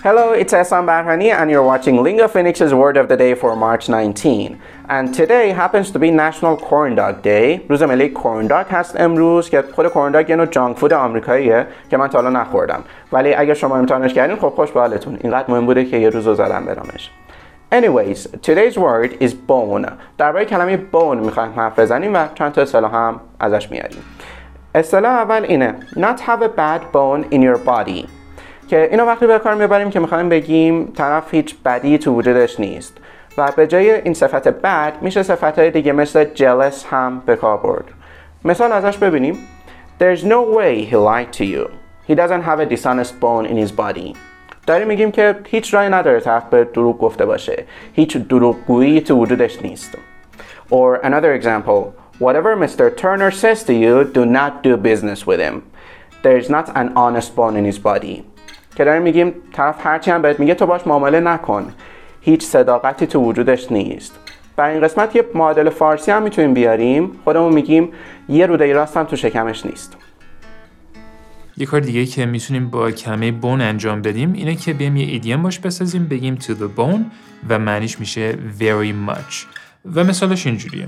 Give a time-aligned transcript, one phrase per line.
[0.00, 3.90] Hello, it's Esan Barhani and you're watching Lingo Phoenix's Word of the Day for March
[3.90, 4.58] 19.
[4.88, 7.60] And today happens to be National Corn Dog Day.
[7.68, 11.66] روز ملی corn dog هست امروز که خود corn dog یه نوع جانک فود آمریکاییه
[11.90, 12.84] که من تا حالا نخوردم.
[13.12, 15.18] ولی اگه شما امتحانش کردین خب خوش به حالتون.
[15.20, 17.10] اینقدر مهم بوده که یه روز رو زدم برامش.
[17.72, 19.90] Anyways, today's word is bone.
[20.18, 24.02] درباره کلمه bone میخوایم حرف بزنیم و چند تا اصطلاح هم ازش میاریم.
[24.74, 28.06] اصطلاح اول اینه not have a bad bone in your body
[28.71, 32.97] که اینو وقتی به کار می‌بریم که می‌خوایم بگیم طرف هیچ بدی تو وجودش نیست.
[33.37, 37.57] و به جای این صفت بد میشه صفت های دیگه مثل jealous هم به کار
[37.57, 37.85] برد.
[38.45, 39.37] مثال ازش ببینیم.
[39.99, 41.69] There's no way he lied to you.
[42.09, 44.15] He doesn't have a dishonest bone in his body.
[44.67, 47.63] داریم میگیم که هیچ رای نداره طرف به دروغ گفته باشه.
[47.93, 49.97] هیچ دروغگویی تو وجودش نیست.
[50.71, 51.93] Or another example.
[52.19, 52.97] Whatever Mr.
[53.01, 55.55] Turner says to you, do not do business with him.
[56.23, 58.30] There is not an honest bone in his body.
[58.75, 61.73] که داریم میگیم طرف هرچی هم بهت میگه تو باش معامله نکن.
[62.21, 64.19] هیچ صداقتی تو وجودش نیست.
[64.55, 67.11] برای این قسمت یه معادل فارسی هم می‌تونیم بیاریم.
[67.23, 67.89] خودمون میگیم
[68.29, 69.97] یه روده راست هم تو شکمش نیست.
[71.57, 75.43] یه کار دیگه که می‌تونیم با کلمه بون انجام بدیم اینه که بیایم یه ایدیم
[75.43, 77.01] باش بسازیم بگیم to the bone
[77.49, 79.33] و معنیش میشه very much.
[79.95, 80.87] و مثالش اینجوریه.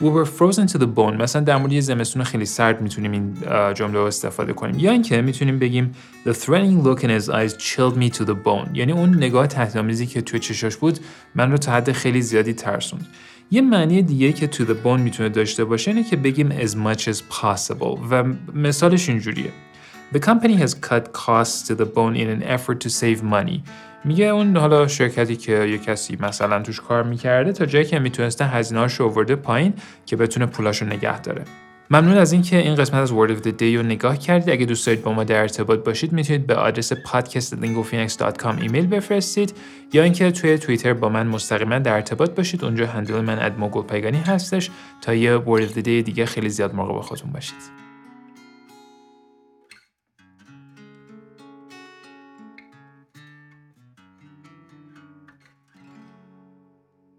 [0.00, 1.16] We were frozen to the bone.
[1.20, 3.34] مثلا در مورد یه زمستون خیلی سرد می‌تونیم این
[3.74, 4.78] جمله رو استفاده کنیم.
[4.78, 5.94] یا اینکه می‌تونیم بگیم
[6.26, 8.68] The threatening look in his eyes chilled me to the bone.
[8.74, 10.98] یعنی اون نگاه تهدیدآمیزی که توی چشاش بود
[11.34, 13.06] من رو تا حد خیلی زیادی ترسوند.
[13.50, 17.00] یه معنی دیگه که to the bone می‌تونه داشته باشه اینه که بگیم as much
[17.00, 17.98] as possible.
[18.10, 18.24] و
[18.54, 19.50] مثالش اینجوریه.
[20.14, 23.62] The company has cut costs to the bone in an effort to save money.
[24.04, 28.44] میگه اون حالا شرکتی که یه کسی مثلا توش کار می‌کرده تا جایی که می‌تونسته
[28.44, 29.74] هزینه‌هاش رو آورده پایین
[30.06, 31.44] که بتونه پولاشو نگه داره.
[31.90, 34.50] ممنون از اینکه این قسمت از Word of the Day رو نگاه کردید.
[34.50, 39.54] اگه دوست دارید با ما در ارتباط باشید می‌تونید به آدرس podcast.lingophoenix.com ایمیل بفرستید
[39.92, 42.64] یا اینکه توی توییتر با من مستقیما در ارتباط باشید.
[42.64, 44.70] اونجا هندل من ادموگل پیگانی هستش
[45.02, 47.87] تا یه Word of the Day دیگه خیلی زیاد مراقب خودتون باشید.